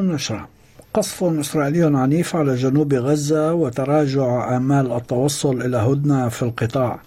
النشرة 0.00 0.48
قصف 0.94 1.24
إسرائيلي 1.24 1.98
عنيف 1.98 2.36
على 2.36 2.54
جنوب 2.54 2.94
غزة 2.94 3.54
وتراجع 3.54 4.56
آمال 4.56 4.92
التوصل 4.92 5.62
إلى 5.62 5.76
هدنة 5.76 6.28
في 6.28 6.42
القطاع. 6.42 7.00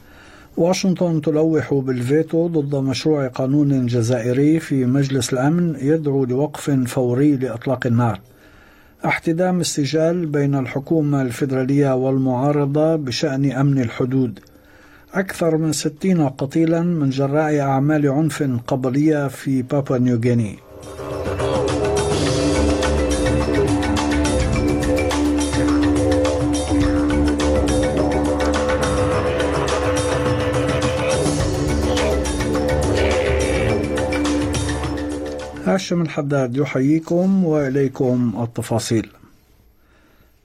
واشنطن 0.58 1.22
تلوح 1.22 1.74
بالفيتو 1.74 2.48
ضد 2.48 2.76
مشروع 2.76 3.28
قانون 3.28 3.86
جزائري 3.86 4.60
في 4.60 4.86
مجلس 4.86 5.34
الأمن 5.34 5.76
يدعو 5.82 6.26
لوقف 6.26 6.70
فوري 6.70 7.36
لإطلاق 7.36 7.88
النار. 7.88 8.20
احتدام 9.06 9.60
السجال 9.60 10.26
بين 10.26 10.56
الحكومة 10.56 11.22
الفيدرالية 11.22 11.96
والمعارضة 11.96 12.96
بشأن 12.96 13.52
أمن 13.52 13.82
الحدود. 13.82 14.40
أكثر 15.14 15.58
من 15.58 15.72
ستين 15.72 16.30
قتيلا 16.30 16.82
من 16.82 17.10
جراء 17.10 17.60
أعمال 17.60 18.08
عنف 18.08 18.44
قبلية 18.68 19.28
في 19.28 19.62
بابا 19.62 19.98
نيوغيني. 19.98 20.73
هاشم 35.74 36.02
الحداد 36.02 36.58
يحييكم 36.58 37.46
وإليكم 37.46 38.34
التفاصيل. 38.44 39.10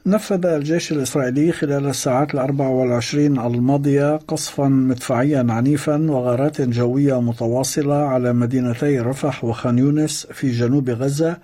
نفذ 0.06 0.46
الجيش 0.46 0.92
الإسرائيلي 0.92 1.52
خلال 1.52 1.86
الساعات 1.86 2.34
الأربع 2.34 2.68
والعشرين 2.68 3.38
الماضية 3.38 4.16
قصفا 4.16 4.68
مدفعيا 4.68 5.46
عنيفا 5.48 6.10
وغارات 6.10 6.60
جوية 6.60 7.20
متواصلة 7.20 7.94
على 7.94 8.32
مدينتي 8.32 9.00
رفح 9.00 9.44
وخان 9.44 9.78
يونس 9.78 10.26
في 10.32 10.50
جنوب 10.50 10.90
غزة 10.90 11.36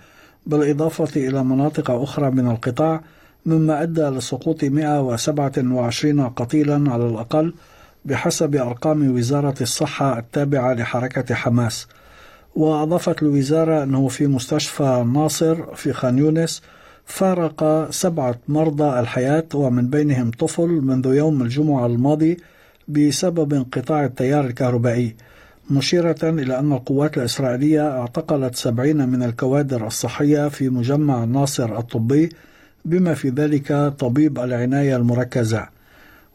بالإضافة 0.46 1.28
إلى 1.28 1.44
مناطق 1.44 1.90
أخرى 1.90 2.30
من 2.30 2.50
القطاع 2.50 3.00
مما 3.46 3.82
أدى 3.82 4.02
لسقوط 4.02 4.64
127 4.64 6.28
قتيلا 6.28 6.92
على 6.92 7.06
الأقل 7.06 7.54
بحسب 8.04 8.56
أرقام 8.56 9.16
وزارة 9.16 9.54
الصحة 9.60 10.18
التابعة 10.18 10.74
لحركة 10.74 11.34
حماس. 11.34 11.86
وأضافت 12.56 13.22
الوزارة 13.22 13.82
أنه 13.82 14.08
في 14.08 14.26
مستشفى 14.26 15.04
ناصر 15.14 15.74
في 15.74 15.92
خان 15.92 16.18
يونس 16.18 16.62
فارق 17.06 17.90
سبعة 17.90 18.38
مرضى 18.48 19.00
الحياة 19.00 19.44
ومن 19.54 19.90
بينهم 19.90 20.30
طفل 20.30 20.68
منذ 20.68 21.06
يوم 21.06 21.42
الجمعة 21.42 21.86
الماضي 21.86 22.36
بسبب 22.88 23.54
انقطاع 23.54 24.04
التيار 24.04 24.44
الكهربائي 24.44 25.16
مشيرة 25.70 26.16
إلى 26.22 26.58
أن 26.58 26.72
القوات 26.72 27.18
الإسرائيلية 27.18 27.98
اعتقلت 28.00 28.54
سبعين 28.56 29.08
من 29.08 29.22
الكوادر 29.22 29.86
الصحية 29.86 30.48
في 30.48 30.68
مجمع 30.68 31.24
ناصر 31.24 31.78
الطبي 31.78 32.28
بما 32.84 33.14
في 33.14 33.28
ذلك 33.28 33.72
طبيب 33.98 34.38
العناية 34.38 34.96
المركزة. 34.96 35.73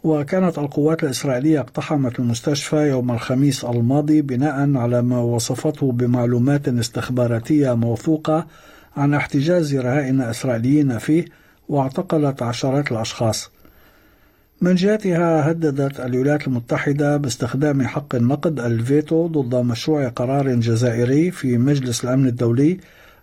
وكانت 0.04 0.58
القوات 0.58 1.04
الإسرائيلية 1.04 1.60
اقتحمت 1.60 2.20
المستشفى 2.20 2.76
يوم 2.76 3.12
الخميس 3.12 3.66
الماضي 3.66 4.22
بناء 4.22 4.78
على 4.78 5.02
ما 5.02 5.20
وصفته 5.20 5.92
بمعلومات 5.92 6.68
استخباراتية 6.68 7.74
موثوقة 7.74 8.48
عن 8.98 9.14
احتجاز 9.14 9.76
رهائن 9.76 10.22
إسرائيليين 10.22 10.98
فيه 10.98 11.26
واعتقلت 11.70 12.42
عشرات 12.42 12.92
الأشخاص. 12.92 13.52
من 14.62 14.76
جهتها 14.76 15.52
هددت 15.52 16.00
الولايات 16.00 16.48
المتحدة 16.48 17.18
باستخدام 17.18 17.88
حق 17.88 18.16
النقد 18.16 18.60
الفيتو 18.60 19.28
ضد 19.28 19.56
مشروع 19.56 20.08
قرار 20.08 20.56
جزائري 20.56 21.32
في 21.32 21.58
مجلس 21.58 22.04
الأمن 22.04 22.28
الدولي 22.28 22.80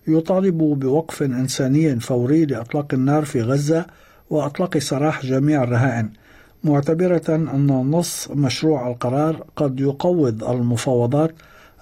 يطالب 0.09 0.59
بوقف 0.59 1.23
إنساني 1.23 2.01
فوري 2.01 2.45
لإطلاق 2.45 2.95
النار 2.95 3.25
في 3.25 3.43
غزة 3.43 3.87
وإطلاق 4.31 4.79
سراح 4.79 5.27
جميع 5.27 5.63
الرهائن. 5.63 6.11
معتبرة 6.67 7.23
أن 7.29 7.67
نص 7.67 8.29
مشروع 8.31 8.89
القرار 8.89 9.45
قد 9.57 9.81
يقوض 9.81 10.45
المفاوضات 10.45 11.31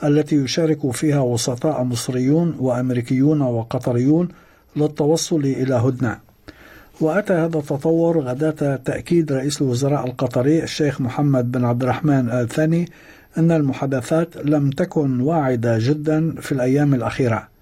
التي 0.04 0.36
يشارك 0.36 0.90
فيها 0.90 1.20
وسطاء 1.20 1.82
مصريون 1.82 2.56
وأمريكيون 2.58 3.40
وقطريون 3.40 4.28
للتوصل 4.76 5.40
إلى 5.40 5.74
هدنة. 5.74 6.18
وأتى 7.00 7.32
هذا 7.32 7.58
التطور 7.58 8.20
غداة 8.20 8.76
تأكيد 8.76 9.32
رئيس 9.32 9.62
الوزراء 9.62 10.06
القطري 10.06 10.62
الشيخ 10.62 11.00
محمد 11.00 11.52
بن 11.52 11.64
عبد 11.64 11.82
الرحمن 11.82 12.28
آل 12.30 12.48
ثاني 12.48 12.88
أن 13.38 13.50
المحادثات 13.50 14.36
لم 14.36 14.70
تكن 14.70 15.20
واعدة 15.20 15.78
جدا 15.80 16.34
في 16.40 16.52
الأيام 16.52 16.94
الأخيرة. 16.94 17.53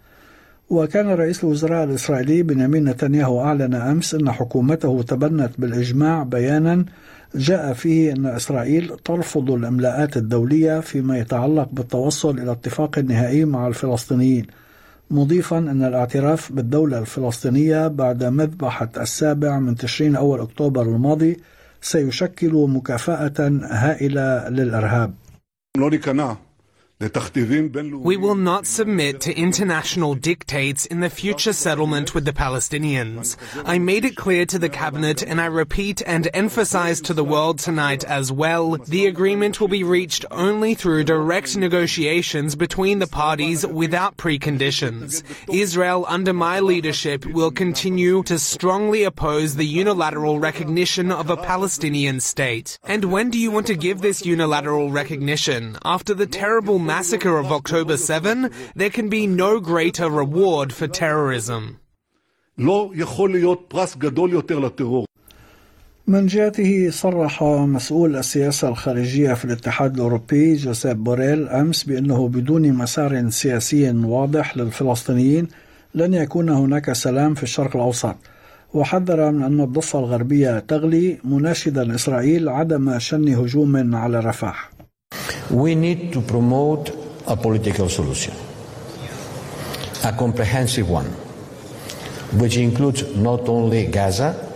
وكان 0.73 1.07
رئيس 1.07 1.45
الوزراء 1.45 1.85
الإسرائيلي 1.85 2.43
بنيامين 2.43 2.85
نتنياهو 2.85 3.41
أعلن 3.41 3.75
أمس 3.75 4.15
أن 4.15 4.33
حكومته 4.33 5.03
تبنت 5.03 5.51
بالإجماع 5.59 6.23
بيانا 6.23 6.85
جاء 7.35 7.73
فيه 7.73 8.13
أن 8.13 8.27
إسرائيل 8.27 8.97
ترفض 9.05 9.51
الإملاءات 9.51 10.17
الدولية 10.17 10.81
فيما 10.81 11.19
يتعلق 11.19 11.69
بالتوصل 11.73 12.39
إلى 12.39 12.53
اتفاق 12.53 12.99
نهائي 12.99 13.45
مع 13.45 13.67
الفلسطينيين 13.67 14.47
مضيفا 15.11 15.59
أن 15.59 15.85
الاعتراف 15.85 16.53
بالدولة 16.53 16.99
الفلسطينية 16.99 17.89
بعد 17.89 18.25
مذبحة 18.25 18.91
السابع 18.97 19.59
من 19.59 19.75
تشرين 19.77 20.17
أول 20.17 20.41
أكتوبر 20.41 20.83
الماضي 20.83 21.37
سيشكل 21.81 22.53
مكافأة 22.53 23.61
هائلة 23.71 24.49
للإرهاب. 24.49 25.15
We 27.03 28.17
will 28.17 28.37
not 28.37 28.67
submit 28.67 29.21
to 29.23 29.35
international 29.37 30.15
dictates 30.15 30.87
in 30.87 31.01
the 31.01 31.11
future 31.11 31.53
settlement 31.53 32.15
with 32.15 32.25
the 32.25 32.33
Palestinians. 32.33 33.37
I 33.65 33.79
made 33.79 34.05
it 34.05 34.17
clear 34.17 34.47
to 34.47 34.59
the 34.59 34.69
cabinet 34.69 35.23
and 35.23 35.41
I 35.41 35.47
repeat 35.47 36.03
and 36.07 36.29
emphasize 36.33 37.01
to 37.03 37.15
the 37.15 37.25
world 37.25 37.59
tonight 37.59 38.05
as 38.05 38.31
well, 38.31 38.77
the 38.77 39.07
agreement 39.07 39.61
will 39.61 39.69
be 39.69 39.83
reached 39.83 40.25
only 40.31 40.75
through 40.75 41.05
direct 41.05 41.57
negotiations 41.57 42.55
between 42.55 43.01
the 43.01 43.07
parties 43.07 43.67
without 43.67 44.17
preconditions. 44.17 45.25
Israel 45.53 46.05
under 46.09 46.33
my 46.33 46.61
leadership 46.61 47.27
will 47.27 47.51
continue 47.51 48.23
to 48.25 48.39
strongly 48.39 49.03
oppose 49.03 49.57
the 49.57 49.67
unilateral 49.67 50.39
recognition 50.39 51.11
of 51.11 51.31
a 51.31 51.37
Palestinian 51.37 52.21
state. 52.21 52.79
And 52.85 53.07
when 53.07 53.31
do 53.31 53.39
you 53.39 53.51
want 53.51 53.67
to 53.67 53.75
give 53.75 54.03
this 54.03 54.25
unilateral 54.25 54.91
recognition? 54.91 55.79
After 55.85 56.15
the 56.15 56.27
terrible 56.27 56.79
massacre 56.97 57.39
of 57.39 57.51
October 57.59 57.97
7, 57.97 58.51
there 58.77 58.91
can 58.91 59.09
be 59.09 59.27
no 59.27 59.51
greater 59.61 60.09
reward 60.11 60.69
for 60.79 60.87
terrorism. 60.89 61.63
من 66.07 66.27
جهته 66.27 66.91
صرح 66.91 67.43
مسؤول 67.43 68.17
السياسة 68.17 68.69
الخارجية 68.69 69.35
في 69.35 69.45
الاتحاد 69.45 69.95
الأوروبي 69.95 70.55
جوزيف 70.55 70.97
بوريل 70.97 71.49
أمس 71.49 71.85
بأنه 71.85 72.29
بدون 72.29 72.73
مسار 72.73 73.31
سياسي 73.31 73.91
واضح 73.91 74.57
للفلسطينيين 74.57 75.49
لن 75.95 76.15
يكون 76.15 76.49
هناك 76.49 76.93
سلام 76.93 77.35
في 77.35 77.43
الشرق 77.43 77.77
الأوسط. 77.77 78.17
وحذر 78.75 79.31
من 79.31 79.43
أن 79.43 79.61
الضفة 79.61 79.99
الغربية 79.99 80.59
تغلي 80.59 81.19
مناشدا 81.25 81.95
إسرائيل 81.95 82.49
عدم 82.49 82.99
شن 82.99 83.35
هجوم 83.35 83.95
على 83.97 84.21
رفح 84.21 84.72
We 85.53 85.75
need 85.75 86.15
to 86.15 86.23
promote 86.23 86.91
a 87.27 87.37
political 87.37 87.89
solution, 87.91 88.35
a 90.03 90.13
comprehensive 90.13 90.89
one, 90.89 91.07
which 92.41 92.57
includes 92.57 93.15
not 93.15 93.47
only 93.49 93.87
Gaza, 93.87 94.49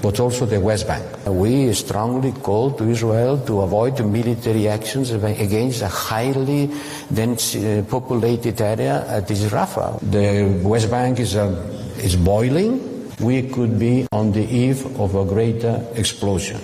but 0.00 0.20
also 0.20 0.46
the 0.46 0.60
West 0.60 0.86
Bank. 0.86 1.04
We 1.26 1.72
strongly 1.72 2.30
call 2.30 2.70
to 2.78 2.88
Israel 2.88 3.38
to 3.46 3.62
avoid 3.62 3.98
military 4.06 4.68
actions 4.68 5.10
against 5.10 5.82
a 5.82 5.88
highly 5.88 6.70
dense 7.12 7.56
uh, 7.56 7.82
populated 7.90 8.60
area 8.60 9.04
at 9.08 9.28
is 9.32 9.44
Rafah. 9.50 9.98
The 10.08 10.66
West 10.66 10.88
Bank 10.88 11.18
is, 11.18 11.34
uh, 11.34 11.50
is 11.98 12.14
boiling. 12.14 13.10
We 13.18 13.48
could 13.48 13.76
be 13.76 14.06
on 14.12 14.30
the 14.30 14.44
eve 14.44 14.86
of 15.00 15.16
a 15.16 15.24
greater 15.24 15.84
explosion. 15.96 16.60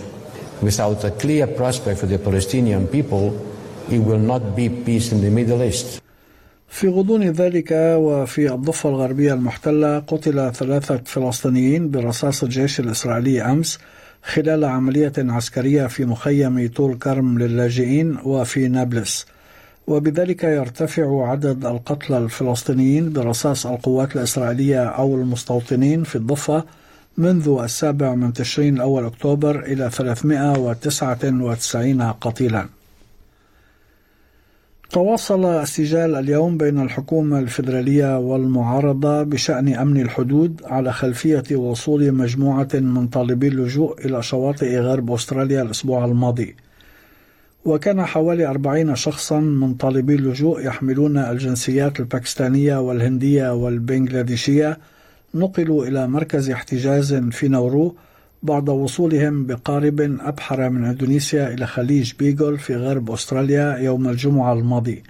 Without 0.62 1.02
a 1.02 1.10
clear 1.10 1.48
prospect 1.48 1.98
for 1.98 2.06
the 2.06 2.18
Palestinian 2.18 2.86
people, 2.86 3.34
it 3.90 3.98
will 3.98 4.24
not 4.32 4.56
be 4.56 4.68
peace 4.68 5.12
in 5.12 5.20
the 5.20 5.30
Middle 5.30 5.62
East. 5.62 6.00
في 6.68 6.88
غضون 6.88 7.22
ذلك 7.22 7.72
وفي 7.98 8.54
الضفة 8.54 8.88
الغربية 8.88 9.34
المحتلة 9.34 9.98
قتل 9.98 10.52
ثلاثة 10.52 11.00
فلسطينيين 11.04 11.90
برصاص 11.90 12.42
الجيش 12.42 12.80
الإسرائيلي 12.80 13.42
أمس 13.42 13.78
خلال 14.22 14.64
عملية 14.64 15.12
عسكرية 15.18 15.86
في 15.86 16.04
مخيم 16.04 16.68
طول 16.68 16.98
كرم 16.98 17.38
للاجئين 17.38 18.16
وفي 18.24 18.68
نابلس 18.68 19.26
وبذلك 19.86 20.44
يرتفع 20.44 21.28
عدد 21.30 21.66
القتلى 21.66 22.18
الفلسطينيين 22.18 23.12
برصاص 23.12 23.66
القوات 23.66 24.16
الإسرائيلية 24.16 24.84
أو 24.84 25.14
المستوطنين 25.14 26.04
في 26.04 26.16
الضفة 26.16 26.64
منذ 27.18 27.58
السابع 27.64 28.14
من 28.14 28.32
تشرين 28.32 28.76
الأول 28.76 29.04
أكتوبر 29.04 29.60
إلى 29.60 29.90
399 29.90 32.02
قتيلا 32.02 32.66
تواصل 34.94 35.44
السجال 35.44 36.14
اليوم 36.14 36.58
بين 36.58 36.80
الحكومة 36.80 37.38
الفيدرالية 37.38 38.18
والمعارضة 38.18 39.22
بشأن 39.22 39.74
أمن 39.74 40.00
الحدود 40.00 40.60
على 40.64 40.92
خلفية 40.92 41.56
وصول 41.56 42.12
مجموعة 42.12 42.68
من 42.74 43.08
طالبي 43.08 43.48
اللجوء 43.48 44.06
إلى 44.06 44.22
شواطئ 44.22 44.78
غرب 44.78 45.12
أستراليا 45.12 45.62
الأسبوع 45.62 46.04
الماضي. 46.04 46.56
وكان 47.64 48.04
حوالي 48.04 48.46
أربعين 48.46 48.94
شخصا 48.96 49.40
من 49.40 49.74
طالبي 49.74 50.14
اللجوء 50.14 50.66
يحملون 50.66 51.18
الجنسيات 51.18 52.00
الباكستانية 52.00 52.80
والهندية 52.80 53.54
والبنغلاديشية 53.54 54.78
نقلوا 55.34 55.86
إلى 55.86 56.06
مركز 56.08 56.50
احتجاز 56.50 57.14
في 57.14 57.48
ناورو 57.48 57.96
بعد 58.44 58.68
وصولهم 58.68 59.46
بقارب 59.46 60.00
أبحر 60.20 60.70
من 60.70 60.84
إندونيسيا 60.84 61.54
إلى 61.54 61.66
خليج 61.66 62.12
بيغل 62.18 62.58
في 62.58 62.76
غرب 62.76 63.10
أستراليا 63.10 63.76
يوم 63.76 64.08
الجمعة 64.08 64.52
الماضي. 64.52 65.02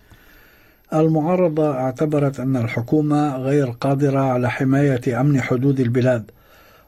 المعارضة 0.95 1.73
اعتبرت 1.73 2.41
أن 2.41 2.57
الحكومة 2.57 3.37
غير 3.37 3.71
قادرة 3.71 4.21
على 4.21 4.51
حماية 4.51 5.21
أمن 5.21 5.41
حدود 5.41 5.81
البلاد 5.81 6.31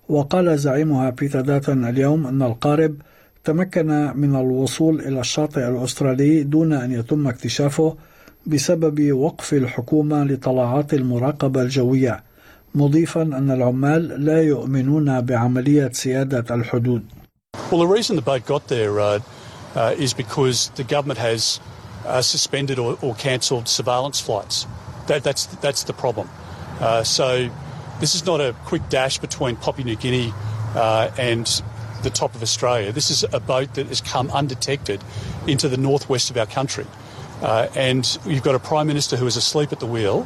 وقال 0.08 0.58
زعيمها 0.58 1.10
بيتر 1.10 1.40
داتون 1.40 1.84
اليوم 1.84 2.26
أن 2.26 2.42
القارب 2.42 2.94
تمكن 3.44 3.86
من 4.16 4.36
الوصول 4.36 5.00
إلى 5.00 5.20
الشاطئ 5.20 5.68
الأسترالي 5.68 6.42
دون 6.42 6.72
أن 6.72 6.92
يتم 6.92 7.28
اكتشافه 7.28 7.96
بسبب 8.46 9.12
وقف 9.12 9.54
الحكومة 9.54 10.24
لطلعات 10.24 10.94
المراقبة 10.94 11.62
الجوية. 11.62 12.25
مضيفا 12.75 13.21
أن 13.21 13.51
العمال 13.51 14.25
لا 14.25 14.41
يؤمنون 14.41 15.21
بعملية 15.21 15.91
سيادة 15.93 16.55
الحدود. 16.55 17.03
Well, 17.69 17.79
the 17.79 17.87
reason 17.87 18.15
the 18.15 18.21
boat 18.21 18.45
got 18.45 18.67
there 18.67 18.99
uh, 18.99 19.19
uh, 19.75 19.95
is 19.97 20.13
because 20.13 20.69
the 20.75 20.83
government 20.83 21.19
has 21.19 21.59
uh, 22.05 22.21
suspended 22.21 22.79
or, 22.79 22.97
or 23.01 23.15
cancelled 23.15 23.67
surveillance 23.67 24.19
flights. 24.19 24.65
That, 25.07 25.23
that's 25.23 25.45
that's 25.61 25.83
the 25.83 25.93
problem. 25.93 26.29
Uh, 26.79 27.03
so 27.03 27.49
this 27.99 28.15
is 28.15 28.25
not 28.25 28.41
a 28.41 28.55
quick 28.65 28.87
dash 28.89 29.19
between 29.19 29.55
Papua 29.55 29.85
New 29.85 29.95
Guinea 29.95 30.33
uh, 30.75 31.11
and 31.17 31.45
the 32.03 32.09
top 32.09 32.33
of 32.35 32.41
Australia. 32.41 32.91
This 32.91 33.11
is 33.11 33.23
a 33.31 33.39
boat 33.39 33.75
that 33.75 33.87
has 33.87 34.01
come 34.01 34.31
undetected 34.31 35.03
into 35.47 35.69
the 35.69 35.77
northwest 35.77 36.29
of 36.31 36.37
our 36.37 36.47
country. 36.47 36.85
Uh, 37.41 37.67
and 37.75 38.17
you've 38.25 38.43
got 38.43 38.55
a 38.55 38.59
Prime 38.59 38.87
Minister 38.87 39.17
who 39.17 39.27
is 39.27 39.35
asleep 39.35 39.71
at 39.71 39.79
the 39.79 39.85
wheel 39.85 40.23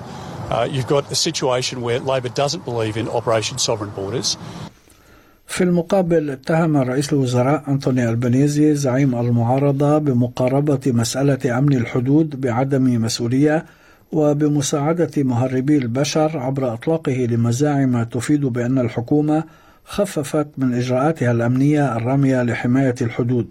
في 5.46 5.64
المقابل 5.64 6.30
اتهم 6.30 6.76
رئيس 6.76 7.12
الوزراء 7.12 7.64
أنتوني 7.68 8.08
البنيزي 8.08 8.74
زعيم 8.74 9.14
المعارضة 9.14 9.98
بمقاربة 9.98 10.80
مسألة 10.86 11.58
أمن 11.58 11.72
الحدود 11.76 12.40
بعدم 12.40 13.02
مسؤولية 13.02 13.64
وبمساعدة 14.12 15.10
مهربي 15.16 15.78
البشر 15.78 16.38
عبر 16.38 16.74
إطلاقه 16.74 17.12
لمزاعم 17.30 18.02
تفيد 18.02 18.40
بأن 18.46 18.78
الحكومة 18.78 19.44
خففت 19.84 20.48
من 20.58 20.74
إجراءاتها 20.74 21.30
الأمنية 21.30 21.96
الرامية 21.96 22.42
لحماية 22.42 22.94
الحدود. 23.00 23.46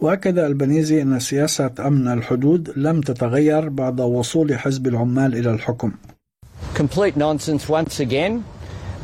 وأكد 0.00 0.38
البنيزي 0.38 1.02
أن 1.02 1.18
سياسة 1.20 1.70
أمن 1.80 2.08
الحدود 2.08 2.72
لم 2.76 3.00
تتغير 3.00 3.68
بعد 3.68 4.00
وصول 4.00 4.58
حزب 4.58 4.86
العمال 4.86 5.36
إلى 5.38 5.50
الحكم. 5.50 5.92
Complete 6.74 7.16
nonsense 7.16 7.68
once 7.68 8.00
again 8.00 8.44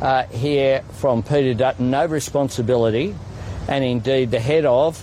uh, 0.01 0.23
here 0.25 0.83
from 0.93 1.23
Peter 1.23 1.53
Dutton. 1.53 1.89
No 1.89 2.05
responsibility, 2.05 3.15
and 3.67 3.83
indeed 3.83 4.31
the 4.31 4.39
head 4.39 4.65
of 4.65 5.01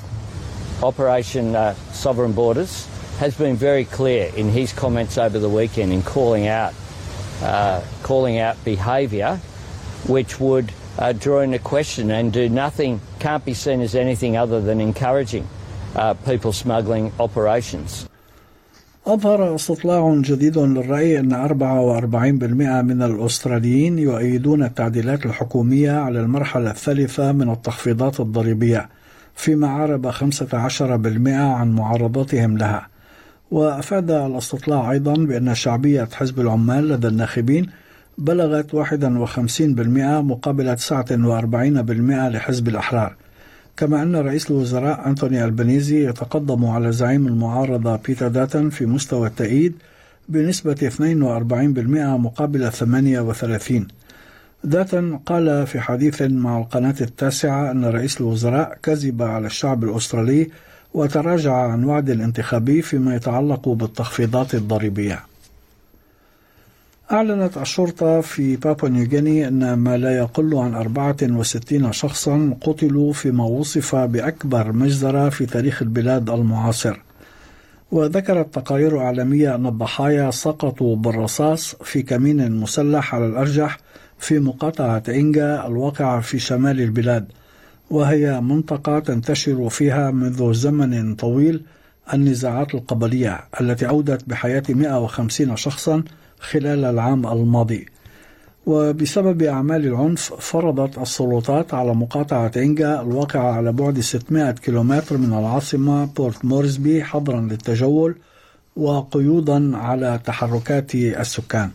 Operation 0.82 1.56
uh, 1.56 1.74
Sovereign 1.92 2.32
Borders 2.32 2.86
has 3.18 3.36
been 3.36 3.56
very 3.56 3.84
clear 3.84 4.30
in 4.36 4.48
his 4.50 4.72
comments 4.72 5.18
over 5.18 5.38
the 5.38 5.48
weekend 5.48 5.92
in 5.92 6.02
calling 6.02 6.46
out 6.46 6.72
uh, 7.42 7.82
calling 8.02 8.38
out 8.38 8.62
behaviour 8.64 9.40
which 10.06 10.38
would 10.38 10.72
uh, 10.98 11.12
draw 11.12 11.40
into 11.40 11.58
question 11.58 12.10
and 12.10 12.32
do 12.32 12.48
nothing, 12.48 13.00
can't 13.18 13.44
be 13.44 13.54
seen 13.54 13.80
as 13.80 13.94
anything 13.94 14.36
other 14.36 14.60
than 14.60 14.80
encouraging 14.80 15.48
uh, 15.94 16.14
people 16.14 16.52
smuggling 16.52 17.12
operations. 17.18 18.07
أظهر 19.08 19.54
استطلاع 19.54 20.20
جديد 20.20 20.58
للرأي 20.58 21.20
أن 21.20 21.32
44% 21.32 22.82
من 22.82 23.02
الأستراليين 23.02 23.98
يؤيدون 23.98 24.62
التعديلات 24.62 25.26
الحكومية 25.26 25.92
على 25.92 26.20
المرحلة 26.20 26.70
الثالثة 26.70 27.32
من 27.32 27.50
التخفيضات 27.50 28.20
الضريبية 28.20 28.88
فيما 29.34 29.68
عرب 29.68 30.10
15% 30.10 31.28
عن 31.28 31.72
معارضتهم 31.72 32.58
لها. 32.58 32.86
وأفاد 33.50 34.10
الاستطلاع 34.10 34.90
أيضا 34.90 35.14
بأن 35.14 35.54
شعبية 35.54 36.08
حزب 36.12 36.40
العمال 36.40 36.88
لدى 36.88 37.08
الناخبين 37.08 37.66
بلغت 38.18 38.74
51% 38.74 40.22
مقابل 40.22 40.76
49% 40.76 42.28
لحزب 42.28 42.68
الأحرار. 42.68 43.14
كما 43.78 44.02
أن 44.02 44.16
رئيس 44.16 44.50
الوزراء 44.50 45.08
أنتوني 45.08 45.44
البنيزي 45.44 46.08
يتقدم 46.08 46.64
على 46.66 46.92
زعيم 46.92 47.26
المعارضة 47.26 47.96
بيتر 47.96 48.28
داتن 48.28 48.70
في 48.70 48.86
مستوى 48.86 49.28
التأييد 49.28 49.74
بنسبة 50.28 50.74
42% 50.74 51.00
مقابل 52.18 52.72
38 52.72 53.88
داتن 54.64 55.16
قال 55.16 55.66
في 55.66 55.80
حديث 55.80 56.22
مع 56.22 56.58
القناة 56.58 56.94
التاسعة 57.00 57.70
أن 57.70 57.84
رئيس 57.84 58.20
الوزراء 58.20 58.78
كذب 58.82 59.22
على 59.22 59.46
الشعب 59.46 59.84
الأسترالي 59.84 60.50
وتراجع 60.94 61.54
عن 61.54 61.84
وعد 61.84 62.10
الانتخابي 62.10 62.82
فيما 62.82 63.16
يتعلق 63.16 63.68
بالتخفيضات 63.68 64.54
الضريبية. 64.54 65.20
أعلنت 67.12 67.58
الشرطة 67.58 68.20
في 68.20 68.56
بابا 68.56 68.88
نيوغيني 68.88 69.48
أن 69.48 69.72
ما 69.74 69.96
لا 69.96 70.16
يقل 70.16 70.54
عن 70.54 70.74
64 70.74 71.92
شخصا 71.92 72.56
قتلوا 72.60 73.12
فيما 73.12 73.44
وصف 73.44 73.96
بأكبر 73.96 74.72
مجزرة 74.72 75.28
في 75.28 75.46
تاريخ 75.46 75.82
البلاد 75.82 76.30
المعاصر. 76.30 77.00
وذكرت 77.92 78.54
تقارير 78.54 78.98
عالمية 78.98 79.54
أن 79.54 79.66
الضحايا 79.66 80.30
سقطوا 80.30 80.96
بالرصاص 80.96 81.74
في 81.74 82.02
كمين 82.02 82.52
مسلح 82.52 83.14
على 83.14 83.26
الأرجح 83.26 83.78
في 84.18 84.38
مقاطعة 84.38 85.02
إنجا 85.08 85.66
الواقعة 85.66 86.20
في 86.20 86.38
شمال 86.38 86.80
البلاد. 86.80 87.26
وهي 87.90 88.40
منطقة 88.40 88.98
تنتشر 88.98 89.68
فيها 89.68 90.10
منذ 90.10 90.52
زمن 90.52 91.14
طويل 91.14 91.62
النزاعات 92.14 92.74
القبلية 92.74 93.40
التي 93.60 93.88
أودت 93.88 94.28
بحياة 94.28 94.62
150 94.68 95.56
شخصا 95.56 96.02
خلال 96.40 96.84
العام 96.84 97.26
الماضي. 97.26 97.86
وبسبب 98.66 99.42
أعمال 99.42 99.86
العنف 99.86 100.34
فرضت 100.34 100.98
السلطات 100.98 101.74
على 101.74 101.94
مقاطعة 101.94 102.52
إنجا 102.56 103.00
الواقعة 103.00 103.52
على 103.52 103.72
بعد 103.72 104.00
600 104.00 104.50
كيلومتر 104.50 105.16
من 105.16 105.32
العاصمة 105.32 106.04
بورت 106.04 106.44
مورسبي 106.44 107.04
حظرا 107.04 107.40
للتجول 107.40 108.16
وقيودا 108.76 109.76
على 109.76 110.20
تحركات 110.24 110.94
السكان. 110.94 111.70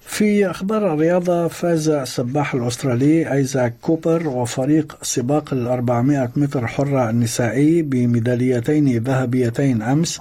في 0.00 0.50
أخبار 0.50 0.94
الرياضة 0.94 1.48
فاز 1.48 1.88
السباح 1.88 2.54
الأسترالي 2.54 3.32
أيزاك 3.32 3.74
كوبر 3.82 4.28
وفريق 4.28 4.98
سباق 5.02 5.52
ال 5.52 5.66
400 5.66 6.30
متر 6.36 6.66
حرة 6.66 7.10
النسائي 7.10 7.82
بميداليتين 7.82 9.02
ذهبيتين 9.02 9.82
أمس 9.82 10.20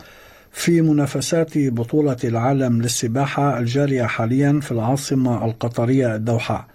في 0.56 0.82
منافسات 0.82 1.58
بطولة 1.58 2.18
العالم 2.24 2.82
للسباحة 2.82 3.60
الجارية 3.60 4.04
حاليا 4.04 4.60
في 4.62 4.72
العاصمة 4.72 5.46
القطرية 5.46 6.16
الدوحة. 6.16 6.68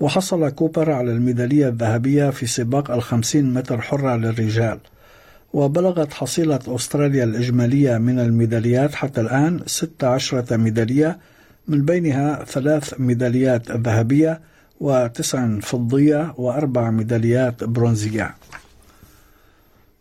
وحصل 0.00 0.48
كوبر 0.50 0.90
على 0.90 1.12
الميدالية 1.12 1.68
الذهبية 1.68 2.30
في 2.30 2.46
سباق 2.46 2.90
الخمسين 2.90 3.54
متر 3.54 3.80
حرة 3.80 4.16
للرجال. 4.16 4.78
وبلغت 5.52 6.12
حصيلة 6.12 6.58
أستراليا 6.68 7.24
الإجمالية 7.24 7.98
من 7.98 8.18
الميداليات 8.18 8.94
حتى 8.94 9.20
الآن 9.20 9.60
16 9.66 10.56
ميدالية 10.56 11.18
من 11.68 11.84
بينها 11.84 12.44
ثلاث 12.44 13.00
ميداليات 13.00 13.70
ذهبية 13.70 14.40
وتسع 14.80 15.58
فضية 15.60 16.34
وأربع 16.36 16.90
ميداليات 16.90 17.64
برونزية. 17.64 18.34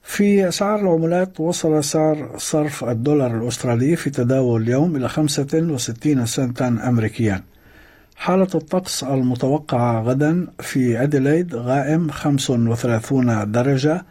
في 0.08 0.48
أسعار 0.48 0.80
العملات 0.80 1.40
وصل 1.40 1.84
سعر 1.84 2.32
صرف 2.38 2.84
الدولار 2.84 3.38
الأسترالي 3.38 3.96
في 3.96 4.10
تداول 4.10 4.62
اليوم 4.62 4.96
إلى 4.96 5.10
65 5.10 6.26
سنتا 6.26 6.68
أمريكيا. 6.68 7.44
حالة 8.16 8.48
الطقس 8.56 9.04
المتوقعة 9.04 10.02
غدا 10.02 10.48
في 10.60 11.04
أديلايد 11.04 11.56
غائم 11.56 12.12
35 12.12 13.52
درجة 13.52 14.06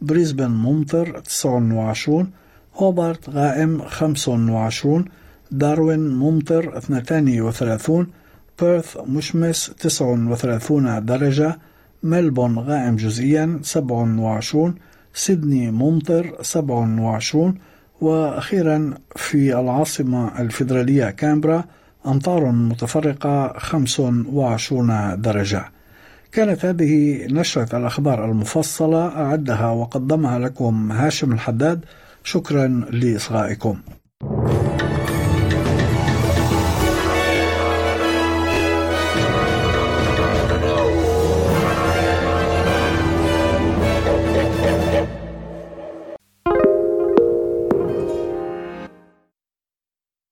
بريسبن 0.00 0.50
ممطر 0.50 1.18
29 1.18 2.30
هوبارت 2.76 3.30
غائم 3.30 3.82
25 3.82 5.04
داروين 5.50 6.08
ممطر 6.08 6.78
32 6.78 8.06
بيرث 8.60 8.96
مشمس 9.06 9.70
39 9.78 11.04
درجة 11.04 11.58
ملبون 12.02 12.58
غائم 12.58 12.96
جزئيا 12.96 13.60
27 13.62 14.74
سيدني 15.18 15.70
ممطر 15.70 16.36
27 16.42 17.54
وأخيرا 18.00 18.94
في 19.16 19.60
العاصمة 19.60 20.40
الفيدرالية 20.40 21.10
كامبرا 21.10 21.64
أمطار 22.06 22.44
متفرقة 22.44 23.58
25 23.58 25.20
درجة. 25.20 25.64
كانت 26.32 26.64
هذه 26.64 27.26
نشرة 27.30 27.76
الأخبار 27.76 28.24
المفصلة 28.24 29.06
أعدها 29.08 29.70
وقدمها 29.70 30.38
لكم 30.38 30.92
هاشم 30.92 31.32
الحداد. 31.32 31.84
شكرا 32.24 32.66
لإصغائكم. 32.90 33.78